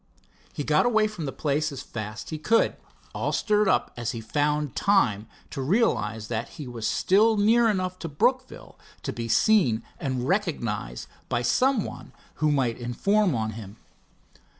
[0.51, 2.75] He got away from the place as fast as he could,
[3.13, 7.99] all stirred up as he found time to realize that he was still near enough
[7.99, 13.77] to Brookville to be seen and recognized by some one who might inform on him.